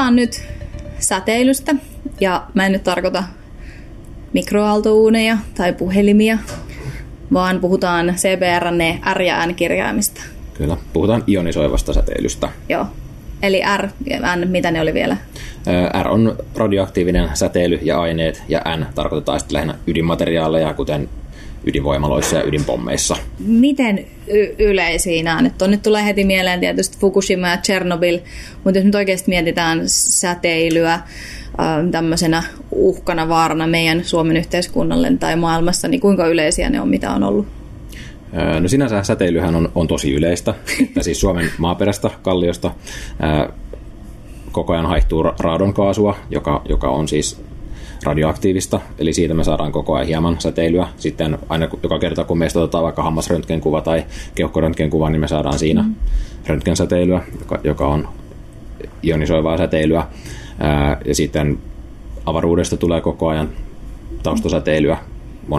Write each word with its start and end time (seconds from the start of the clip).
puhutaan 0.00 0.16
nyt 0.16 0.42
säteilystä, 0.98 1.74
ja 2.20 2.46
mä 2.54 2.66
en 2.66 2.72
nyt 2.72 2.84
tarkoita 2.84 3.24
mikroaaltouuneja 4.32 5.38
tai 5.54 5.72
puhelimia, 5.72 6.38
vaan 7.32 7.60
puhutaan 7.60 8.14
CBRn 8.16 8.78
R- 9.14 9.22
ja 9.22 9.46
N-kirjaimista. 9.46 10.20
Kyllä, 10.54 10.76
puhutaan 10.92 11.24
ionisoivasta 11.28 11.92
säteilystä. 11.92 12.48
Joo. 12.68 12.86
Eli 13.42 13.62
R 13.76 13.88
ja 14.06 14.36
N, 14.36 14.48
mitä 14.48 14.70
ne 14.70 14.80
oli 14.80 14.94
vielä? 14.94 15.16
R 16.02 16.08
on 16.08 16.36
radioaktiivinen 16.56 17.30
säteily 17.34 17.78
ja 17.82 18.00
aineet, 18.00 18.42
ja 18.48 18.62
N 18.76 18.86
tarkoitetaan 18.94 19.40
sitten 19.40 19.54
lähinnä 19.54 19.74
ydinmateriaaleja, 19.86 20.74
kuten 20.74 21.08
ydinvoimaloissa 21.64 22.36
ja 22.36 22.44
ydinpommeissa. 22.44 23.16
Miten 23.38 23.98
y- 24.28 24.54
yleisiä 24.58 25.22
nämä 25.22 25.42
nyt 25.42 25.62
on? 25.62 25.70
Nyt 25.70 25.82
tulee 25.82 26.04
heti 26.04 26.24
mieleen 26.24 26.60
tietysti 26.60 26.98
Fukushima 26.98 27.48
ja 27.48 27.56
Chernobyl, 27.56 28.18
mutta 28.64 28.78
jos 28.78 28.84
nyt 28.84 28.94
oikeasti 28.94 29.30
mietitään 29.30 29.80
säteilyä 29.86 31.00
tämmöisenä 31.90 32.42
uhkana, 32.70 33.28
vaarana 33.28 33.66
meidän 33.66 34.04
Suomen 34.04 34.36
yhteiskunnalle 34.36 35.12
tai 35.20 35.36
maailmassa, 35.36 35.88
niin 35.88 36.00
kuinka 36.00 36.26
yleisiä 36.26 36.70
ne 36.70 36.80
on, 36.80 36.88
mitä 36.88 37.10
on 37.10 37.22
ollut? 37.22 37.46
No 38.60 38.68
sinänsä 38.68 39.02
säteilyhän 39.02 39.54
on, 39.54 39.72
on 39.74 39.88
tosi 39.88 40.12
yleistä, 40.12 40.54
että 40.82 41.02
siis 41.02 41.20
Suomen 41.20 41.50
maaperästä, 41.58 42.10
kalliosta 42.22 42.70
ää, 43.20 43.52
koko 44.52 44.72
ajan 44.72 44.86
haihtuu 44.86 45.22
raadonkaasua, 45.22 46.16
joka, 46.30 46.62
joka 46.68 46.88
on 46.88 47.08
siis 47.08 47.42
radioaktiivista, 48.02 48.80
eli 48.98 49.12
siitä 49.12 49.34
me 49.34 49.44
saadaan 49.44 49.72
koko 49.72 49.94
ajan 49.94 50.06
hieman 50.06 50.40
säteilyä. 50.40 50.88
Sitten 50.96 51.38
aina 51.48 51.68
joka 51.82 51.98
kerta, 51.98 52.24
kun 52.24 52.38
meistä 52.38 52.60
otetaan 52.60 52.84
vaikka 52.84 53.02
hammasröntgenkuva 53.02 53.80
tai 53.80 54.04
keuhkoröntgenkuva, 54.34 55.10
niin 55.10 55.20
me 55.20 55.28
saadaan 55.28 55.58
siinä 55.58 55.82
mm. 55.82 55.94
röntgensäteilyä, 56.46 57.22
joka, 57.38 57.58
joka 57.64 57.86
on 57.86 58.08
ionisoivaa 59.04 59.58
säteilyä. 59.58 60.06
Ää, 60.58 61.00
ja 61.04 61.14
sitten 61.14 61.58
avaruudesta 62.26 62.76
tulee 62.76 63.00
koko 63.00 63.28
ajan 63.28 63.48
taustasäteilyä, 64.22 64.98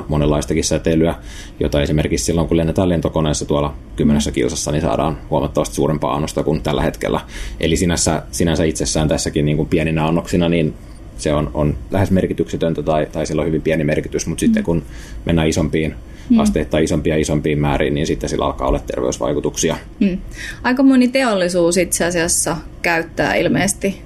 monenlaistakin 0.07 0.63
säteilyä, 0.63 1.15
jota 1.59 1.81
esimerkiksi 1.81 2.25
silloin, 2.25 2.47
kun 2.47 2.57
lennetään 2.57 2.89
lentokoneessa 2.89 3.45
tuolla 3.45 3.73
kymmenessä 3.95 4.31
kilsassa, 4.31 4.71
niin 4.71 4.81
saadaan 4.81 5.17
huomattavasti 5.29 5.75
suurempaa 5.75 6.15
annosta 6.15 6.43
kuin 6.43 6.61
tällä 6.61 6.81
hetkellä. 6.81 7.21
Eli 7.59 7.77
sinänsä, 7.77 8.23
sinänsä 8.31 8.63
itsessään 8.63 9.07
tässäkin 9.07 9.45
niin 9.45 9.57
kuin 9.57 9.69
pieninä 9.69 10.05
annoksina, 10.05 10.49
niin 10.49 10.73
se 11.21 11.33
on, 11.33 11.51
on 11.53 11.77
lähes 11.91 12.11
merkityksetöntä 12.11 12.83
tai, 12.83 13.07
tai 13.11 13.25
sillä 13.25 13.41
on 13.41 13.47
hyvin 13.47 13.61
pieni 13.61 13.83
merkitys, 13.83 14.27
mutta 14.27 14.43
mm. 14.45 14.47
sitten 14.47 14.63
kun 14.63 14.83
mennään 15.25 15.47
isompiin 15.47 15.95
mm. 16.29 16.39
asteittain 16.39 16.83
isompia 16.83 17.17
isompiin 17.17 17.59
määriin, 17.59 17.93
niin 17.93 18.07
sitten 18.07 18.29
sillä 18.29 18.45
alkaa 18.45 18.67
olla 18.67 18.79
terveysvaikutuksia. 18.79 19.77
Mm. 19.99 20.17
Aika 20.63 20.83
moni 20.83 21.07
teollisuus 21.07 21.77
itse 21.77 22.05
asiassa 22.05 22.57
käyttää 22.81 23.35
ilmeisesti 23.35 24.01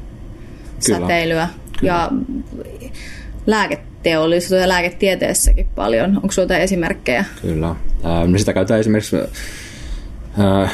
Kyllä. 0.85 0.99
säteilyä 0.99 1.47
Kyllä. 1.79 1.93
ja 1.93 2.11
lääketeollisuus 3.47 4.61
ja 4.61 4.69
lääketieteessäkin 4.69 5.67
paljon. 5.75 6.15
Onko 6.15 6.31
sinulla 6.31 6.57
esimerkkejä? 6.57 7.25
Kyllä. 7.41 7.69
Äh, 7.69 7.75
sitä 8.37 8.53
käytetään 8.53 8.79
esimerkiksi 8.79 9.17
äh, 10.39 10.71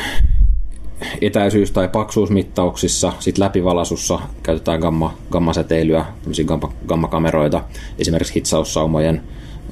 etäisyys- 1.21 1.71
tai 1.71 1.87
paksuusmittauksissa, 1.87 3.13
sitten 3.19 3.43
läpivalasussa 3.43 4.19
käytetään 4.43 4.79
gamma, 4.79 5.13
gammasäteilyä, 5.31 6.05
gamma, 6.45 6.73
gammakameroita, 6.87 7.63
esimerkiksi 7.99 8.35
hitsaussaumojen 8.35 9.21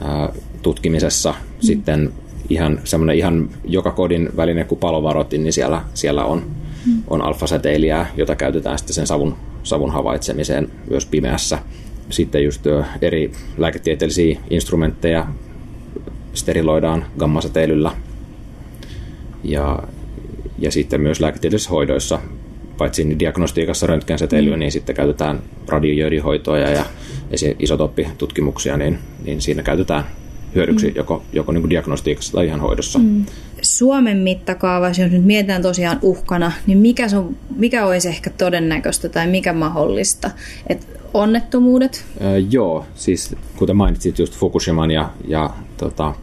ää, 0.02 0.30
tutkimisessa. 0.62 1.32
Mm. 1.32 1.38
Sitten 1.60 2.14
ihan 2.50 2.80
semmoinen 2.84 3.18
ihan 3.18 3.50
joka 3.66 3.92
kodin 3.92 4.30
väline 4.38 4.64
kuin 4.64 4.80
palovarotin, 4.80 5.44
niin 5.44 5.54
siellä, 5.54 5.82
siellä 5.94 6.26
on, 6.26 6.44
mm. 6.86 7.04
on 7.08 7.22
alfasäteilijää, 7.22 8.12
jota 8.18 8.36
käytetään 8.36 8.78
sitten 8.78 8.94
sen 8.94 9.08
savun, 9.08 9.36
savun 9.64 9.92
havaitsemiseen 9.92 10.72
myös 10.90 11.06
pimeässä. 11.06 11.60
Sitten 12.10 12.44
just 12.44 12.62
eri 13.02 13.32
lääketieteellisiä 13.58 14.40
instrumentteja 14.50 15.28
steriloidaan 16.34 17.06
gammasäteilyllä. 17.18 17.92
Ja 19.44 19.84
ja 20.62 20.72
sitten 20.72 21.02
myös 21.02 21.20
lääketieteellisissä 21.20 21.70
hoidoissa, 21.70 22.20
paitsi 22.78 23.20
diagnostiikassa 23.20 23.88
röntgensäteilyä, 23.88 24.56
mm. 24.56 24.60
niin 24.60 24.72
sitten 24.72 24.96
käytetään 24.96 25.42
radiojöödihoitoa 25.68 26.58
ja 26.58 26.86
isotoppitutkimuksia, 27.60 28.78
niin, 28.78 29.00
niin 29.26 29.42
siinä 29.42 29.64
käytetään 29.64 30.04
hyödyksi 30.56 30.88
mm. 30.88 30.96
joko, 30.96 31.24
joko 31.34 31.52
niin 31.52 31.62
kuin 31.62 31.70
diagnostiikassa 31.70 32.34
tai 32.34 32.46
ihan 32.46 32.60
hoidossa. 32.60 33.00
Mm. 33.00 33.26
Suomen 33.62 34.18
mittakaavassa, 34.18 35.02
jos 35.02 35.12
nyt 35.12 35.26
mietitään 35.26 35.62
tosiaan 35.62 36.00
uhkana, 36.02 36.52
niin 36.68 36.78
mikä, 36.78 37.10
sun, 37.10 37.38
mikä 37.56 37.86
olisi 37.86 38.08
ehkä 38.08 38.30
todennäköistä 38.30 39.10
tai 39.10 39.28
mikä 39.28 39.54
mahdollista? 39.54 40.32
Et 40.68 40.88
onnettomuudet? 41.14 42.06
Äh, 42.22 42.52
joo, 42.52 42.86
siis 42.96 43.36
kuten 43.56 43.76
mainitsit 43.76 44.20
just 44.20 44.34
Fukushiman 44.34 44.92
ja, 44.92 45.10
ja 45.28 45.50
tota, 45.78 46.14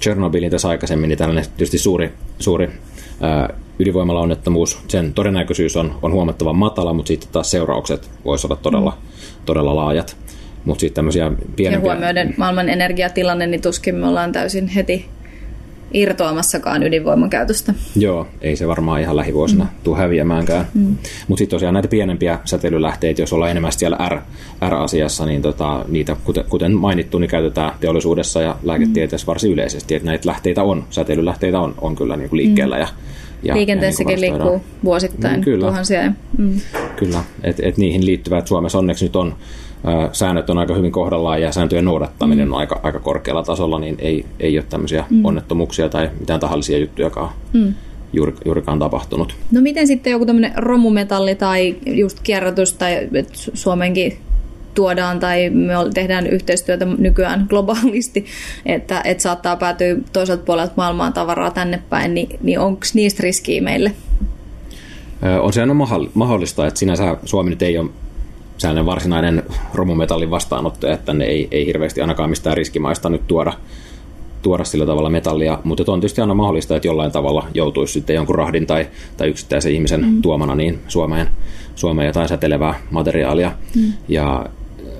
Chernobylin 0.00 0.50
tässä 0.50 0.68
aikaisemmin, 0.68 1.08
niin 1.08 1.18
tällainen 1.18 1.44
tietysti 1.44 1.78
suuri, 1.78 2.12
suuri 2.38 2.66
äh, 2.66 3.56
ydinvoimalaonnettomuus, 3.80 4.78
sen 4.88 5.14
todennäköisyys 5.14 5.76
on, 5.76 5.94
on 6.02 6.12
huomattavan 6.12 6.56
matala, 6.56 6.92
mutta 6.92 7.08
sitten 7.08 7.28
taas 7.32 7.50
seuraukset 7.50 8.10
voisivat 8.24 8.50
olla 8.50 8.62
todella, 8.62 8.90
mm. 8.90 9.46
todella 9.46 9.76
laajat. 9.76 10.16
Mutta 10.64 10.80
sitten 10.80 10.94
tämmöisiä 10.94 11.32
pienempiä... 11.56 11.88
Ja 11.88 11.94
huomioiden 11.94 12.34
maailman 12.36 12.68
energiatilanne, 12.68 13.46
niin 13.46 13.62
tuskin 13.62 13.94
me 13.94 14.06
ollaan 14.08 14.32
täysin 14.32 14.68
heti 14.68 15.06
irtoamassakaan 15.94 16.82
ydinvoiman 16.82 17.30
käytöstä. 17.30 17.74
Joo, 17.96 18.26
ei 18.40 18.56
se 18.56 18.68
varmaan 18.68 19.00
ihan 19.00 19.16
lähivuosina 19.16 19.64
mm. 19.64 19.70
tule 19.84 19.98
häviämäänkään. 19.98 20.66
Mm. 20.74 20.96
Mutta 21.28 21.38
sitten 21.38 21.56
tosiaan 21.56 21.74
näitä 21.74 21.88
pienempiä 21.88 22.38
säteilylähteitä, 22.44 23.22
jos 23.22 23.32
ollaan 23.32 23.50
enemmän 23.50 23.72
siellä 23.72 23.98
R, 24.08 24.18
R-asiassa, 24.68 25.26
niin 25.26 25.42
tota, 25.42 25.84
niitä, 25.88 26.16
kuten, 26.24 26.44
kuten 26.48 26.72
mainittu, 26.72 27.18
niin 27.18 27.30
käytetään 27.30 27.72
teollisuudessa 27.80 28.42
ja 28.42 28.56
lääketieteessä 28.62 29.24
mm. 29.24 29.26
varsin 29.26 29.52
yleisesti. 29.52 29.94
Että 29.94 30.06
näitä 30.06 30.28
lähteitä 30.28 30.62
on, 30.62 30.84
säteilylähteitä 30.90 31.60
on, 31.60 31.74
on 31.80 31.96
kyllä 31.96 32.16
niin 32.16 32.28
kuin 32.28 32.36
liikkeellä 32.36 32.76
mm. 32.76 32.80
ja 32.80 32.88
ja, 33.42 33.54
Liikenteessäkin 33.54 34.12
ja 34.12 34.20
niin 34.20 34.32
liikkuu 34.32 34.62
vuosittain 34.84 35.36
mm, 35.36 35.44
kyllä. 35.44 35.66
tuhansia. 35.66 36.12
Mm. 36.38 36.60
Kyllä, 36.96 37.24
että 37.42 37.62
et 37.66 37.76
niihin 37.76 38.06
liittyvät 38.06 38.46
Suomessa 38.46 38.78
onneksi 38.78 39.04
nyt 39.04 39.16
on 39.16 39.34
säännöt 40.12 40.50
on 40.50 40.58
aika 40.58 40.74
hyvin 40.74 40.92
kohdallaan 40.92 41.42
ja 41.42 41.52
sääntöjen 41.52 41.84
noudattaminen 41.84 42.48
mm. 42.48 42.52
on 42.52 42.60
aika, 42.60 42.80
aika 42.82 43.00
korkealla 43.00 43.42
tasolla, 43.42 43.78
niin 43.78 43.96
ei, 43.98 44.26
ei 44.40 44.58
ole 44.58 44.66
tämmöisiä 44.70 45.04
mm. 45.10 45.24
onnettomuuksia 45.24 45.88
tai 45.88 46.10
mitään 46.20 46.40
tahallisia 46.40 46.78
juttujakaan 46.78 47.30
mm. 47.52 47.74
juuri, 48.12 48.32
juurikaan 48.44 48.78
tapahtunut. 48.78 49.34
No 49.50 49.60
miten 49.60 49.86
sitten 49.86 50.10
joku 50.10 50.26
tämmöinen 50.26 50.52
romumetalli 50.56 51.34
tai 51.34 51.76
just 51.86 52.20
kierrätys 52.22 52.72
tai 52.72 53.08
Suomenkin 53.54 54.18
tuodaan 54.74 55.20
tai 55.20 55.50
me 55.50 55.72
tehdään 55.94 56.26
yhteistyötä 56.26 56.84
nykyään 56.98 57.46
globaalisti, 57.48 58.26
että, 58.66 59.00
että 59.04 59.22
saattaa 59.22 59.56
päätyä 59.56 59.96
toiselta 60.12 60.44
puolelta 60.44 60.72
maailmaa 60.76 61.12
tavaraa 61.12 61.50
tänne 61.50 61.82
päin, 61.90 62.14
niin, 62.14 62.38
niin 62.42 62.58
onko 62.58 62.82
niistä 62.94 63.22
riskiä 63.22 63.62
meille? 63.62 63.92
On 65.40 65.52
se 65.52 65.60
aina 65.60 65.74
mahdollista, 66.14 66.66
että 66.66 66.80
sinänsä 66.80 67.16
Suomi 67.24 67.50
nyt 67.50 67.62
ei 67.62 67.78
ole 67.78 67.90
sellainen 68.58 68.86
varsinainen 68.86 69.42
romumetallin 69.74 70.30
vastaanottaja, 70.30 70.94
että 70.94 71.12
ne 71.12 71.24
ei, 71.24 71.48
ei 71.50 71.66
hirveästi 71.66 72.00
ainakaan 72.00 72.30
mistään 72.30 72.56
riskimaista 72.56 73.08
nyt 73.08 73.26
tuoda, 73.26 73.52
tuoda 74.42 74.64
sillä 74.64 74.86
tavalla 74.86 75.10
metallia, 75.10 75.58
mutta 75.64 75.92
on 75.92 76.00
tietysti 76.00 76.20
aina 76.20 76.34
mahdollista, 76.34 76.76
että 76.76 76.88
jollain 76.88 77.12
tavalla 77.12 77.46
joutuisi 77.54 77.92
sitten 77.92 78.16
jonkun 78.16 78.34
rahdin 78.34 78.66
tai, 78.66 78.86
tai 79.16 79.28
yksittäisen 79.28 79.72
ihmisen 79.72 80.04
mm. 80.04 80.22
tuomana 80.22 80.54
niin 80.54 80.78
Suomeen, 80.88 81.28
Suomeen 81.74 82.06
jotain 82.06 82.28
säteilevää 82.28 82.74
materiaalia. 82.90 83.52
Mm. 83.76 83.92
Ja 84.08 84.46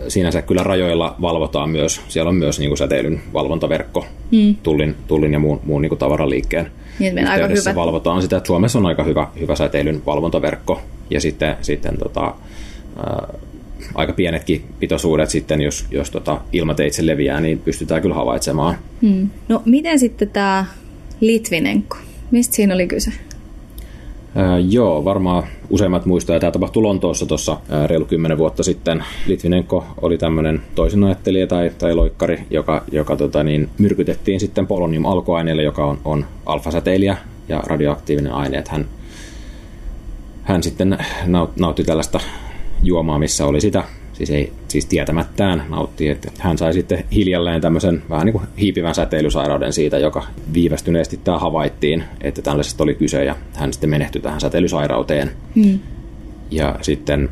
sinänsä 0.08 0.42
kyllä 0.42 0.62
rajoilla 0.62 1.16
valvotaan 1.20 1.70
myös, 1.70 2.00
siellä 2.08 2.28
on 2.28 2.34
myös 2.34 2.58
niin 2.58 2.70
kuin 2.70 2.78
säteilyn 2.78 3.20
valvontaverkko 3.32 4.06
mm. 4.30 4.56
tullin, 4.62 4.96
tullin 5.06 5.32
ja 5.32 5.38
muun, 5.38 5.60
muun 5.64 5.82
niin 5.82 5.88
kuin 5.88 5.98
tavaraliikkeen 5.98 6.70
niin, 6.98 7.28
aika 7.28 7.46
hyvä. 7.46 7.74
valvotaan 7.74 8.22
sitä, 8.22 8.36
että 8.36 8.46
Suomessa 8.46 8.78
on 8.78 8.86
aika 8.86 9.04
hyvä, 9.04 9.28
hyvä 9.40 9.56
säteilyn 9.56 10.02
valvontaverkko 10.06 10.80
ja 11.10 11.20
sitten, 11.20 11.56
sitten 11.62 11.98
tota, 11.98 12.34
ää, 12.96 13.28
aika 13.94 14.12
pienetkin 14.12 14.64
pitoisuudet 14.78 15.30
sitten, 15.30 15.60
jos, 15.60 15.86
jos 15.90 16.10
tota 16.10 16.40
ilmateitse 16.52 17.06
leviää, 17.06 17.40
niin 17.40 17.58
pystytään 17.58 18.02
kyllä 18.02 18.14
havaitsemaan. 18.14 18.78
Hmm. 19.02 19.30
No 19.48 19.62
miten 19.64 19.98
sitten 19.98 20.30
tämä 20.30 20.66
Litvinenko? 21.20 21.96
Mistä 22.30 22.54
siinä 22.54 22.74
oli 22.74 22.86
kyse? 22.86 23.12
Joo, 24.68 25.04
varmaan 25.04 25.42
useimmat 25.70 26.06
muistaa. 26.06 26.40
Tämä 26.40 26.50
tapahtui 26.50 26.82
Lontoossa 26.82 27.26
tuossa 27.26 27.56
reilu 27.86 28.04
kymmenen 28.04 28.38
vuotta 28.38 28.62
sitten. 28.62 29.04
Litvinenko 29.26 29.84
oli 30.02 30.18
tämmöinen 30.18 30.62
toisinajattelija 30.74 31.46
tai, 31.46 31.70
tai 31.78 31.94
loikkari, 31.94 32.42
joka, 32.50 32.82
joka 32.92 33.16
tota, 33.16 33.42
niin, 33.42 33.68
myrkytettiin 33.78 34.40
sitten 34.40 34.66
polonium 34.66 35.06
alkuaineelle, 35.06 35.62
joka 35.62 35.84
on, 35.84 35.98
on 36.04 36.24
alfasäteilijä 36.46 37.16
ja 37.48 37.62
radioaktiivinen 37.66 38.32
aine. 38.32 38.58
Että 38.58 38.70
hän, 38.70 38.86
hän 40.42 40.62
sitten 40.62 40.98
nautti 41.56 41.84
tällaista 41.84 42.20
juomaa, 42.82 43.18
missä 43.18 43.46
oli 43.46 43.60
sitä, 43.60 43.84
siis 44.26 44.30
ei 44.30 44.52
siis 44.68 44.86
tietämättään 44.86 45.64
nautti, 45.68 46.08
että 46.08 46.30
hän 46.38 46.58
sai 46.58 46.72
sitten 46.72 47.04
hiljalleen 47.12 47.60
tämmöisen 47.60 48.02
vähän 48.10 48.26
niin 48.26 48.32
kuin 48.32 48.44
hiipivän 48.60 48.94
säteilysairauden 48.94 49.72
siitä, 49.72 49.98
joka 49.98 50.26
viivästyneesti 50.54 51.16
tämä 51.16 51.38
havaittiin, 51.38 52.04
että 52.20 52.42
tällaisesta 52.42 52.82
oli 52.84 52.94
kyse 52.94 53.24
ja 53.24 53.36
hän 53.54 53.72
sitten 53.72 53.90
menehtyi 53.90 54.22
tähän 54.22 54.40
säteilysairauteen. 54.40 55.30
Hmm. 55.54 55.78
Ja 56.50 56.78
sitten 56.82 57.30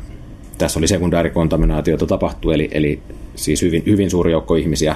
tässä 0.57 0.79
oli 0.79 0.87
sekundäärikontaminaatiota 0.87 2.05
tapahtuu, 2.05 2.51
eli, 2.51 2.67
eli 2.71 2.99
siis 3.35 3.61
hyvin, 3.61 3.83
hyvin 3.85 4.09
suuri 4.09 4.31
joukko 4.31 4.55
ihmisiä 4.55 4.95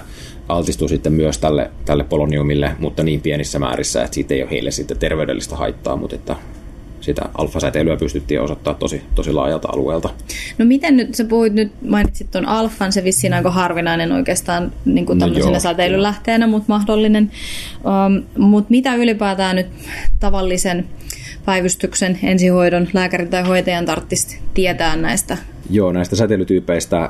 altistuu 0.50 0.88
sitten 0.88 1.14
myös 1.14 1.38
tälle, 1.38 1.72
tälle 1.86 2.04
poloniumille, 2.04 2.72
mutta 2.80 3.04
niin 3.04 3.22
pienissä 3.22 3.60
määrissä, 3.60 4.04
että 4.04 4.16
siitä 4.16 4.34
ei 4.34 4.42
ole 4.42 4.52
heille 4.52 4.72
sitten 4.72 4.98
terveydellistä 4.98 5.56
haittaa, 5.56 5.96
mutta 5.96 6.16
että 6.16 6.36
sitä 7.04 7.22
alfasäteilyä 7.38 7.98
pystyttiin 7.98 8.42
osoittamaan 8.42 8.80
tosi, 8.80 9.02
tosi 9.16 9.34
laajalta 9.34 9.68
alueelta. 9.72 10.10
No 10.58 10.66
miten 10.66 10.98
nyt, 10.98 11.16
sä 11.16 11.26
puhuit 11.26 11.54
nyt, 11.54 11.72
mainitsit 11.90 12.32
tuon 12.32 12.48
alfan, 12.48 12.92
se 12.92 13.04
vissiin 13.04 13.34
aika 13.34 13.52
harvinainen 13.52 14.12
oikeastaan 14.12 14.72
niin 14.86 15.06
kuin 15.06 15.20
no 15.20 15.26
tämmöisenä 15.26 15.54
no 15.54 15.60
säteilylähteenä, 15.60 16.48
mutta 16.48 16.66
mahdollinen. 16.68 17.32
Um, 17.84 18.24
mutta 18.38 18.72
mitä 18.72 18.96
ylipäätään 18.96 19.56
nyt 19.56 19.68
tavallisen 20.20 20.86
päivystyksen, 21.46 22.20
ensihoidon, 22.24 22.88
lääkärin 22.94 23.30
tai 23.30 23.44
hoitajan 23.44 23.86
tarvitsisi 23.86 24.40
tietää 24.54 24.96
näistä? 24.96 25.38
Joo, 25.70 25.92
näistä 25.92 26.16
säteilytyypeistä 26.16 27.10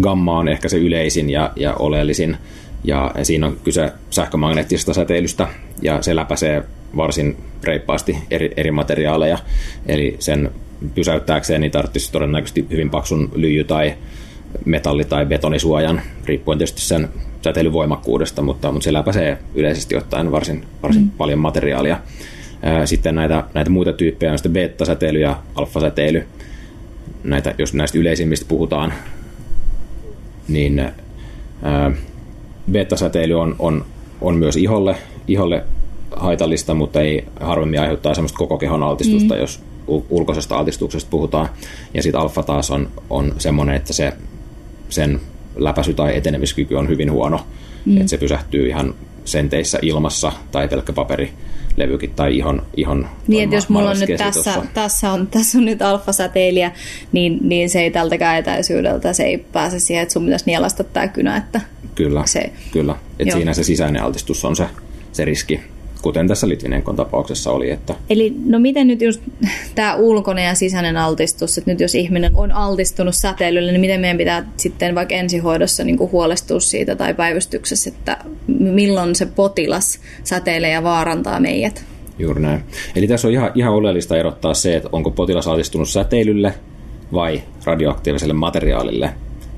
gamma 0.00 0.38
on 0.38 0.48
ehkä 0.48 0.68
se 0.68 0.78
yleisin 0.78 1.30
ja, 1.30 1.52
ja 1.56 1.74
oleellisin. 1.74 2.36
Ja 2.84 3.14
siinä 3.22 3.46
on 3.46 3.56
kyse 3.64 3.92
sähkömagneettisesta 4.10 4.94
säteilystä 4.94 5.48
ja 5.82 6.02
se 6.02 6.16
läpäisee 6.16 6.64
varsin 6.96 7.36
reippaasti 7.64 8.18
eri, 8.30 8.50
eri 8.56 8.70
materiaaleja. 8.70 9.38
Eli 9.86 10.16
sen 10.18 10.50
pysäyttääkseen 10.94 11.60
niin 11.60 11.70
tarvitsisi 11.70 12.12
todennäköisesti 12.12 12.66
hyvin 12.70 12.90
paksun 12.90 13.30
lyijy- 13.34 13.64
tai 13.64 13.94
metalli- 14.64 15.04
tai 15.04 15.26
betonisuojan, 15.26 16.00
riippuen 16.24 16.58
tietysti 16.58 16.80
sen 16.80 17.08
säteilyvoimakkuudesta, 17.42 18.42
mutta, 18.42 18.72
mutta 18.72 18.84
se 18.84 18.92
läpäisee 18.92 19.38
yleisesti 19.54 19.96
ottaen 19.96 20.32
varsin, 20.32 20.64
varsin 20.82 21.02
mm. 21.02 21.10
paljon 21.10 21.38
materiaalia. 21.38 22.00
Sitten 22.84 23.14
näitä, 23.14 23.44
näitä 23.54 23.70
muita 23.70 23.92
tyyppejä 23.92 24.32
on 24.32 24.38
sitten 24.38 24.52
beta-säteily 24.52 25.20
ja 25.20 25.42
alfa-säteily. 25.54 26.26
Näitä, 27.24 27.54
jos 27.58 27.74
näistä 27.74 27.98
yleisimmistä 27.98 28.46
puhutaan, 28.48 28.92
niin 30.48 30.82
beta-säteily 32.72 33.40
on, 33.40 33.56
on, 33.58 33.84
on 34.20 34.36
myös 34.36 34.56
iholle, 34.56 34.96
iholle 35.28 35.64
haitallista, 36.18 36.74
mutta 36.74 37.00
ei 37.00 37.24
harvemmin 37.40 37.80
aiheuttaa 37.80 38.14
semmoista 38.14 38.38
koko 38.38 38.58
kehon 38.58 38.82
altistusta, 38.82 39.34
mm. 39.34 39.40
jos 39.40 39.60
ulkoisesta 40.10 40.58
altistuksesta 40.58 41.10
puhutaan. 41.10 41.48
Ja 41.94 42.02
sitten 42.02 42.20
alfa 42.20 42.42
taas 42.42 42.70
on, 42.70 42.88
on 43.10 43.34
semmoinen, 43.38 43.76
että 43.76 43.92
se, 43.92 44.12
sen 44.88 45.20
läpäisy 45.56 45.94
tai 45.94 46.16
etenemiskyky 46.16 46.74
on 46.74 46.88
hyvin 46.88 47.12
huono. 47.12 47.40
Mm. 47.84 47.96
Että 47.96 48.10
se 48.10 48.18
pysähtyy 48.18 48.68
ihan 48.68 48.94
senteissä 49.24 49.78
ilmassa 49.82 50.32
tai 50.50 50.68
pelkkä 50.68 50.92
paperi 50.92 51.32
levykin 51.76 52.10
tai 52.10 52.36
ihon, 52.36 52.62
ihon 52.76 53.08
Niin, 53.26 53.44
että 53.44 53.56
jos 53.56 53.68
mulla 53.68 53.90
on 53.90 54.00
nyt 54.00 54.16
tässä, 54.18 54.62
tässä, 54.74 55.12
on, 55.12 55.26
tässä 55.26 55.58
on 55.58 55.64
nyt 55.64 55.82
alfasäteilijä, 55.82 56.72
niin, 57.12 57.38
niin 57.42 57.70
se 57.70 57.80
ei 57.80 57.90
tältäkään 57.90 58.38
etäisyydeltä, 58.38 59.12
se 59.12 59.22
ei 59.22 59.38
pääse 59.38 59.78
siihen, 59.78 60.02
että 60.02 60.12
sun 60.12 60.24
pitäisi 60.24 60.44
nielasta 60.46 60.84
tämä 60.84 61.08
kynä. 61.08 61.36
Että 61.36 61.60
kyllä, 61.94 62.22
se, 62.26 62.52
kyllä. 62.72 62.96
Että 63.18 63.34
siinä 63.34 63.54
se 63.54 63.64
sisäinen 63.64 64.02
altistus 64.02 64.44
on 64.44 64.56
se, 64.56 64.66
se 65.12 65.24
riski 65.24 65.60
kuten 66.02 66.28
tässä 66.28 66.48
Litvinenkon 66.48 66.96
tapauksessa 66.96 67.50
oli. 67.50 67.70
Että... 67.70 67.94
Eli 68.10 68.34
no 68.44 68.58
miten 68.58 68.86
nyt 68.86 69.02
just 69.02 69.20
tämä 69.74 69.94
ulkoinen 69.94 70.44
ja 70.44 70.54
sisäinen 70.54 70.96
altistus, 70.96 71.58
että 71.58 71.70
nyt 71.70 71.80
jos 71.80 71.94
ihminen 71.94 72.32
on 72.34 72.52
altistunut 72.52 73.14
säteilylle, 73.14 73.72
niin 73.72 73.80
miten 73.80 74.00
meidän 74.00 74.18
pitää 74.18 74.46
sitten 74.56 74.94
vaikka 74.94 75.14
ensihoidossa 75.14 75.84
niin 75.84 75.98
kuin 75.98 76.12
huolestua 76.12 76.60
siitä 76.60 76.96
tai 76.96 77.14
päivystyksessä, 77.14 77.90
että 77.90 78.16
milloin 78.46 79.14
se 79.14 79.26
potilas 79.26 80.00
säteilee 80.24 80.70
ja 80.70 80.82
vaarantaa 80.82 81.40
meidät? 81.40 81.84
Juuri 82.18 82.40
näin. 82.40 82.64
Eli 82.96 83.06
tässä 83.06 83.28
on 83.28 83.34
ihan, 83.34 83.50
ihan 83.54 83.74
oleellista 83.74 84.16
erottaa 84.16 84.54
se, 84.54 84.76
että 84.76 84.88
onko 84.92 85.10
potilas 85.10 85.48
altistunut 85.48 85.88
säteilylle 85.88 86.54
vai 87.12 87.42
radioaktiiviselle 87.64 88.34
materiaalille 88.34 89.14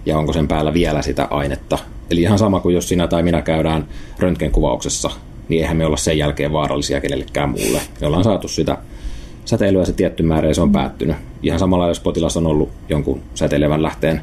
ja 0.07 0.19
onko 0.19 0.33
sen 0.33 0.49
päällä 0.49 0.75
vielä 0.75 1.03
sitä 1.03 1.29
ainetta. 1.31 1.79
Eli 2.11 2.21
ihan 2.21 2.39
sama 2.39 2.61
kuin 2.61 2.75
jos 2.75 2.89
sinä 2.89 3.09
tai 3.09 3.23
minä 3.23 3.43
käydään 3.43 3.89
röntgenkuvauksessa 4.19 5.11
niin 5.51 5.63
eihän 5.63 5.77
me 5.77 5.87
olla 5.87 5.97
sen 5.97 6.19
jälkeen 6.19 6.53
vaarallisia 6.53 7.01
kenellekään 7.01 7.49
muulle. 7.49 7.81
Me 8.01 8.07
ollaan 8.07 8.25
saatu 8.25 8.49
sitä 8.49 8.79
säteilyä 9.45 9.85
se 9.85 9.93
tietty 9.93 10.23
määrä 10.23 10.49
ja 10.49 10.55
se 10.55 10.61
on 10.61 10.73
päättynyt. 10.73 11.17
Ihan 11.43 11.59
samalla, 11.59 11.89
jos 11.89 12.01
potilas 12.01 12.37
on 12.37 12.47
ollut 12.47 12.71
jonkun 12.89 13.21
säteilevän 13.35 13.83
lähteen 13.83 14.21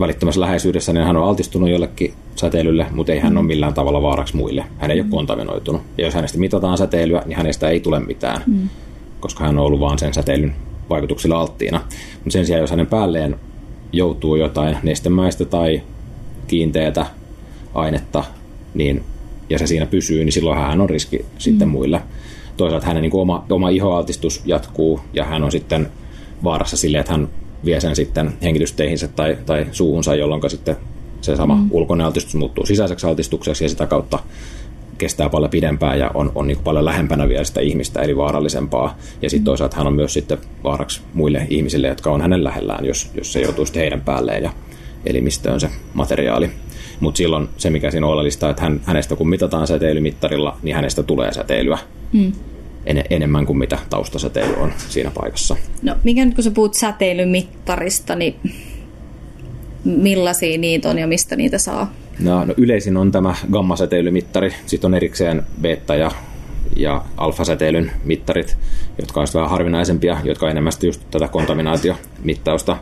välittömässä 0.00 0.40
läheisyydessä, 0.40 0.92
niin 0.92 1.06
hän 1.06 1.16
on 1.16 1.28
altistunut 1.28 1.70
jollekin 1.70 2.14
säteilylle, 2.36 2.86
mutta 2.90 3.12
ei 3.12 3.18
hän 3.18 3.38
ole 3.38 3.46
millään 3.46 3.74
tavalla 3.74 4.02
vaaraksi 4.02 4.36
muille. 4.36 4.64
Hän 4.78 4.90
ei 4.90 5.00
ole 5.00 5.08
kontaminoitunut. 5.10 5.82
Ja 5.98 6.04
jos 6.04 6.14
hänestä 6.14 6.38
mitataan 6.38 6.78
säteilyä, 6.78 7.22
niin 7.26 7.36
hänestä 7.36 7.68
ei 7.68 7.80
tule 7.80 8.00
mitään, 8.00 8.42
mm. 8.46 8.68
koska 9.20 9.44
hän 9.44 9.58
on 9.58 9.64
ollut 9.64 9.80
vain 9.80 9.98
sen 9.98 10.14
säteilyn 10.14 10.54
vaikutuksilla 10.90 11.40
alttiina. 11.40 11.80
Mutta 12.14 12.30
sen 12.30 12.46
sijaan, 12.46 12.60
jos 12.60 12.70
hänen 12.70 12.86
päälleen 12.86 13.36
joutuu 13.92 14.36
jotain 14.36 14.76
nestemäistä 14.82 15.44
tai 15.44 15.82
kiinteätä 16.46 17.06
ainetta, 17.74 18.24
niin 18.74 19.04
ja 19.50 19.58
se 19.58 19.66
siinä 19.66 19.86
pysyy, 19.86 20.24
niin 20.24 20.32
silloin 20.32 20.58
hän 20.58 20.80
on 20.80 20.90
riski 20.90 21.24
sitten 21.38 21.68
mm. 21.68 21.72
muille. 21.72 22.02
Toisaalta 22.56 22.86
hänen 22.86 23.02
niin 23.02 23.10
kuin 23.10 23.22
oma, 23.22 23.44
oma 23.50 23.68
ihoaltistus 23.68 24.42
jatkuu 24.46 25.00
ja 25.12 25.24
hän 25.24 25.44
on 25.44 25.52
sitten 25.52 25.88
vaarassa 26.44 26.76
sille, 26.76 26.98
että 26.98 27.12
hän 27.12 27.28
vie 27.64 27.80
sen 27.80 27.96
sitten 27.96 28.32
hengitysteihinsä 28.42 29.08
tai, 29.08 29.38
tai 29.46 29.66
suuhunsa, 29.72 30.14
jolloin 30.14 30.50
sitten 30.50 30.76
se 31.20 31.36
sama 31.36 31.54
mm. 31.54 31.68
ulkoinen 31.70 32.06
altistus 32.06 32.34
muuttuu 32.34 32.66
sisäiseksi 32.66 33.06
altistukseksi 33.06 33.64
ja 33.64 33.68
sitä 33.68 33.86
kautta 33.86 34.18
kestää 34.98 35.28
paljon 35.28 35.50
pidempään 35.50 35.98
ja 35.98 36.10
on, 36.14 36.32
on 36.34 36.46
niin 36.46 36.58
paljon 36.64 36.84
lähempänä 36.84 37.28
vielä 37.28 37.44
sitä 37.44 37.60
ihmistä, 37.60 38.02
eli 38.02 38.16
vaarallisempaa. 38.16 38.96
Ja 39.22 39.30
sitten 39.30 39.42
mm. 39.42 39.44
toisaalta 39.44 39.76
hän 39.76 39.86
on 39.86 39.94
myös 39.94 40.12
sitten 40.12 40.38
vaaraksi 40.64 41.00
muille 41.14 41.46
ihmisille, 41.50 41.88
jotka 41.88 42.10
on 42.10 42.20
hänen 42.20 42.44
lähellään, 42.44 42.84
jos, 42.84 43.10
jos 43.14 43.32
se 43.32 43.40
joutuu 43.40 43.64
sitten 43.66 43.80
heidän 43.80 44.00
päälleen 44.00 44.42
ja 44.42 44.52
elimistöön 45.06 45.60
se 45.60 45.70
materiaali. 45.94 46.50
Mutta 47.00 47.18
silloin 47.18 47.48
se, 47.56 47.70
mikä 47.70 47.90
siinä 47.90 48.06
on 48.06 48.12
oleellista, 48.12 48.50
että 48.50 48.62
hän, 48.62 48.80
hänestä 48.84 49.16
kun 49.16 49.28
mitataan 49.28 49.66
säteilymittarilla, 49.66 50.56
niin 50.62 50.76
hänestä 50.76 51.02
tulee 51.02 51.32
säteilyä. 51.32 51.78
Mm. 52.12 52.32
En, 52.86 53.04
enemmän 53.10 53.46
kuin 53.46 53.58
mitä 53.58 53.78
taustasäteily 53.90 54.54
on 54.56 54.72
siinä 54.88 55.10
paikassa. 55.10 55.56
No 55.82 55.96
mikä 56.04 56.24
nyt 56.24 56.34
kun 56.34 56.44
sä 56.44 56.50
puhut 56.50 56.74
säteilymittarista, 56.74 58.14
niin 58.14 58.34
millaisia 59.84 60.58
niitä 60.58 60.90
on 60.90 60.98
ja 60.98 61.06
mistä 61.06 61.36
niitä 61.36 61.58
saa? 61.58 61.92
No, 62.20 62.44
no 62.44 62.54
yleisin 62.56 62.96
on 62.96 63.12
tämä 63.12 63.34
gammasäteilymittari, 63.52 64.54
sitten 64.66 64.88
on 64.88 64.94
erikseen 64.94 65.42
beta- 65.62 65.94
ja, 65.94 66.10
ja 66.76 67.04
alfasäteilyn 67.16 67.90
mittarit, 68.04 68.56
jotka 69.00 69.20
ovat 69.20 69.34
vähän 69.34 69.50
harvinaisempia, 69.50 70.16
jotka 70.24 70.46
on 70.46 70.50
enemmän 70.50 70.72
just 70.82 71.02
tätä 71.10 71.28
kontaminaatiomittausta. 71.28 72.76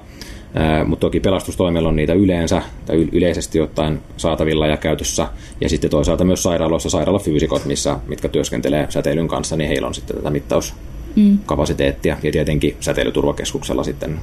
Mutta 0.87 1.01
toki 1.01 1.21
pelastustoimella 1.21 1.89
on 1.89 1.97
niitä 1.97 2.13
yleensä 2.13 2.63
tai 2.87 3.09
yleisesti 3.13 3.61
ottaen 3.61 4.01
saatavilla 4.17 4.67
ja 4.67 4.77
käytössä. 4.77 5.29
Ja 5.61 5.69
sitten 5.69 5.91
toisaalta 5.91 6.25
myös 6.25 6.43
sairaaloissa 6.43 6.91
sairaalafyysikot, 6.91 7.65
missä, 7.65 7.97
mitkä 8.07 8.29
työskentelee 8.29 8.87
säteilyn 8.91 9.29
kanssa, 9.29 9.57
niin 9.57 9.69
heillä 9.69 9.87
on 9.87 9.95
sitten 9.95 10.17
tätä 10.17 10.31
mittauskapasiteettia. 10.31 12.15
Mm. 12.15 12.21
Ja 12.23 12.33
tietenkin 12.33 12.77
säteilyturvakeskuksella 12.81 13.85
sitten 13.85 14.19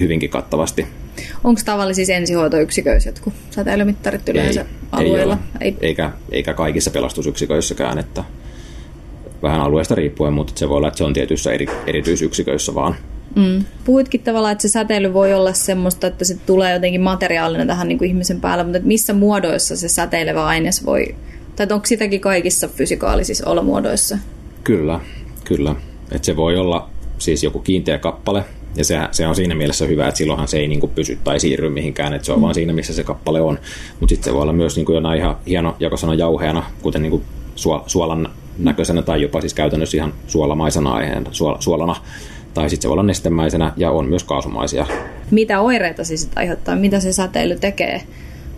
hyvinkin 0.00 0.30
kattavasti. 0.30 0.86
Onko 1.44 1.60
tavallisissa 1.64 2.12
ensihoitoyksiköissä 2.12 3.08
jotkut 3.08 3.34
säteilymittarit 3.50 4.28
yleensä 4.28 4.60
ei, 4.60 4.66
alueella? 4.92 5.38
Ei, 5.60 5.68
ei. 5.68 5.76
Eikä, 5.80 6.10
eikä 6.30 6.54
kaikissa 6.54 6.90
pelastusyksiköissäkään, 6.90 7.98
että 7.98 8.24
vähän 9.42 9.60
alueesta 9.60 9.94
riippuen, 9.94 10.32
mutta 10.32 10.52
se 10.56 10.68
voi 10.68 10.76
olla, 10.76 10.88
että 10.88 10.98
se 10.98 11.04
on 11.04 11.12
tietyissä 11.12 11.52
eri, 11.52 11.66
erityisyksiköissä 11.86 12.74
vaan. 12.74 12.94
Mm. 13.34 13.64
Puhuitkin 13.84 14.20
tavallaan, 14.20 14.52
että 14.52 14.62
se 14.62 14.68
säteily 14.68 15.12
voi 15.14 15.34
olla 15.34 15.52
semmoista, 15.52 16.06
että 16.06 16.24
se 16.24 16.38
tulee 16.46 16.72
jotenkin 16.72 17.00
materiaalinen 17.00 17.66
tähän 17.66 17.88
niin 17.88 17.98
kuin 17.98 18.08
ihmisen 18.08 18.40
päälle, 18.40 18.64
mutta 18.64 18.78
missä 18.82 19.12
muodoissa 19.12 19.76
se 19.76 19.88
säteilevä 19.88 20.46
aines 20.46 20.86
voi, 20.86 21.14
tai 21.56 21.66
onko 21.70 21.86
sitäkin 21.86 22.20
kaikissa 22.20 22.68
fysikaalisissa 22.68 23.50
olomuodoissa? 23.50 24.18
Kyllä, 24.64 25.00
kyllä. 25.44 25.76
Et 26.12 26.24
se 26.24 26.36
voi 26.36 26.56
olla 26.56 26.90
siis 27.18 27.42
joku 27.42 27.58
kiinteä 27.58 27.98
kappale, 27.98 28.44
ja 28.76 28.84
se, 28.84 28.98
se 29.10 29.26
on 29.26 29.34
siinä 29.34 29.54
mielessä 29.54 29.86
hyvä, 29.86 30.08
että 30.08 30.18
silloinhan 30.18 30.48
se 30.48 30.58
ei 30.58 30.68
niin 30.68 30.80
kuin 30.80 30.92
pysy 30.94 31.18
tai 31.24 31.40
siirry 31.40 31.68
mihinkään, 31.68 32.14
että 32.14 32.26
se 32.26 32.32
on 32.32 32.38
mm. 32.38 32.42
vaan 32.42 32.54
siinä, 32.54 32.72
missä 32.72 32.92
se 32.92 33.04
kappale 33.04 33.40
on. 33.40 33.58
Mutta 34.00 34.14
sitten 34.14 34.24
se 34.24 34.34
voi 34.34 34.42
olla 34.42 34.52
myös 34.52 34.76
niin 34.76 34.86
kuin 34.86 34.94
jonain 34.94 35.18
ihan 35.18 35.36
hieno 35.46 35.76
jakosana 35.80 36.14
jauheana, 36.14 36.62
kuten 36.82 37.02
niin 37.02 37.10
kuin 37.10 37.22
suolan 37.86 38.28
näköisenä 38.58 39.02
tai 39.02 39.22
jopa 39.22 39.40
siis 39.40 39.54
käytännössä 39.54 39.96
ihan 39.96 40.14
suolamaisena 40.26 40.92
aiheena, 40.92 41.30
suolana 41.58 41.96
tai 42.54 42.70
sitten 42.70 42.82
se 42.82 42.88
voi 42.88 42.92
olla 42.92 43.02
nestemäisenä 43.02 43.72
ja 43.76 43.90
on 43.90 44.08
myös 44.08 44.24
kaasumaisia. 44.24 44.86
Mitä 45.30 45.60
oireita 45.60 46.04
siis 46.04 46.30
aiheuttaa? 46.36 46.76
Mitä 46.76 47.00
se 47.00 47.12
säteily 47.12 47.56
tekee 47.56 48.02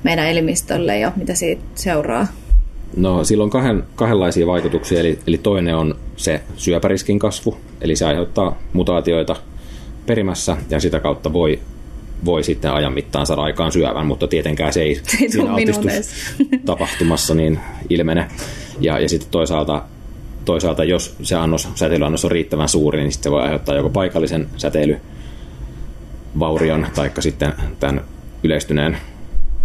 meidän 0.02 0.26
elimistölle 0.26 0.98
ja 0.98 1.12
mitä 1.16 1.34
siitä 1.34 1.62
seuraa? 1.74 2.26
No 2.96 3.24
sillä 3.24 3.44
on 3.44 3.50
kahden, 3.50 3.84
kahdenlaisia 3.94 4.46
vaikutuksia, 4.46 5.00
eli, 5.00 5.18
eli 5.26 5.38
toinen 5.38 5.76
on 5.76 5.94
se 6.16 6.42
syöpäriskin 6.56 7.18
kasvu, 7.18 7.56
eli 7.80 7.96
se 7.96 8.06
aiheuttaa 8.06 8.58
mutaatioita 8.72 9.36
perimässä 10.06 10.56
ja 10.70 10.80
sitä 10.80 11.00
kautta 11.00 11.32
voi, 11.32 11.58
voi 12.24 12.44
sitten 12.44 12.72
ajan 12.72 12.92
mittaan 12.92 13.26
saada 13.26 13.42
aikaan 13.42 13.72
syövän, 13.72 14.06
mutta 14.06 14.28
tietenkään 14.28 14.72
se 14.72 14.82
ei, 14.82 14.94
se 14.94 15.16
ei 15.20 15.30
siinä 15.30 15.54
tapahtumassa 16.64 17.34
niin 17.34 17.60
ilmene. 17.90 18.28
Ja, 18.80 19.00
ja 19.00 19.08
sitten 19.08 19.30
toisaalta 19.30 19.82
toisaalta 20.46 20.84
jos 20.84 21.16
se 21.22 21.34
annos, 21.34 21.68
säteilyannos 21.74 22.24
on 22.24 22.30
riittävän 22.30 22.68
suuri, 22.68 23.00
niin 23.00 23.12
se 23.12 23.30
voi 23.30 23.42
aiheuttaa 23.42 23.74
joko 23.74 23.90
paikallisen 23.90 24.48
säteily 24.56 24.96
vaurion 26.38 26.86
tai 26.94 27.10
sitten 27.18 27.52
tämän 27.80 28.00
yleistyneen 28.42 28.96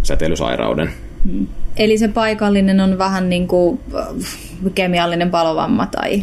säteilysairauden. 0.02 0.90
Hmm. 1.24 1.46
Eli 1.76 1.98
se 1.98 2.08
paikallinen 2.08 2.80
on 2.80 2.98
vähän 2.98 3.28
niin 3.28 3.48
kuin 3.48 3.80
äh, 3.94 4.06
kemiallinen 4.74 5.30
palovamma 5.30 5.86
tai... 5.86 6.22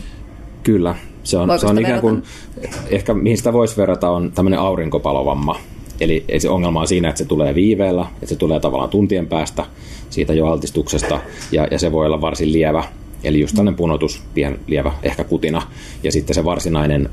Kyllä, 0.64 0.96
se 1.24 1.38
on, 1.38 1.60
se 1.60 1.68
on 1.68 1.80
ikään 1.80 2.02
kuin, 2.02 2.24
ehkä 2.90 3.14
mihin 3.14 3.38
sitä 3.38 3.54
voisi 3.54 3.78
verrata 3.78 4.10
on 4.10 4.32
tämmöinen 4.32 4.60
aurinkopalovamma. 4.60 5.56
Eli 6.00 6.26
se 6.38 6.50
ongelma 6.50 6.82
on 6.82 6.88
siinä, 6.88 7.10
että 7.10 7.20
se 7.20 7.26
tulee 7.26 7.56
viiveellä, 7.56 8.06
että 8.14 8.26
se 8.26 8.36
tulee 8.36 8.60
tavallaan 8.60 8.90
tuntien 8.90 9.28
päästä 9.28 9.66
siitä 10.10 10.34
jo 10.34 10.48
altistuksesta, 10.48 11.20
ja, 11.52 11.68
ja 11.72 11.80
se 11.80 11.92
voi 11.92 12.06
olla 12.06 12.22
varsin 12.22 12.54
lievä, 12.54 12.84
eli 13.24 13.40
just 13.40 13.56
tällainen 13.56 13.76
punotus, 13.76 14.24
pien 14.34 14.60
lievä, 14.68 14.92
ehkä 15.04 15.24
kutina, 15.24 15.62
ja 16.04 16.12
sitten 16.12 16.36
se 16.36 16.46
varsinainen, 16.46 17.10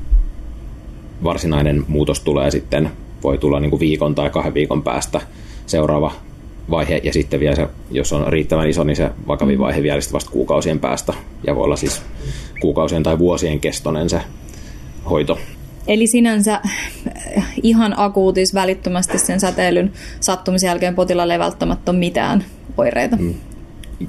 varsinainen 1.23 1.85
muutos 1.87 2.19
tulee 2.19 2.51
sitten, 2.51 2.89
voi 3.23 3.37
tulla 3.37 3.59
niin 3.59 3.69
kuin 3.69 3.79
viikon 3.79 4.15
tai 4.15 4.29
kahden 4.29 4.53
viikon 4.53 4.83
päästä 4.83 5.21
seuraava 5.65 6.11
vaihe, 6.69 7.01
ja 7.03 7.13
sitten 7.13 7.39
vielä 7.39 7.55
se, 7.55 7.67
jos 7.91 8.13
on 8.13 8.27
riittävän 8.27 8.69
iso, 8.69 8.83
niin 8.83 8.95
se 8.95 9.09
vakavin 9.27 9.59
vaihe 9.59 9.83
vielä 9.83 10.01
vasta 10.13 10.31
kuukausien 10.31 10.79
päästä, 10.79 11.13
ja 11.47 11.55
voi 11.55 11.63
olla 11.63 11.75
siis 11.75 12.01
kuukausien 12.61 13.03
tai 13.03 13.19
vuosien 13.19 13.59
kestoinen 13.59 14.09
se 14.09 14.21
hoito. 15.09 15.39
Eli 15.87 16.07
sinänsä 16.07 16.61
ihan 17.63 17.93
akuutis 17.97 18.53
välittömästi 18.53 19.19
sen 19.19 19.39
säteilyn 19.39 19.93
sattumisen 20.19 20.67
jälkeen 20.67 20.95
potilaalle 20.95 21.33
ei 21.33 21.39
välttämättä 21.39 21.91
ole 21.91 21.99
mitään 21.99 22.45
oireita. 22.77 23.15
Mm. 23.15 23.33